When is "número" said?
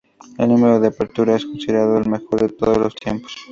0.49-0.79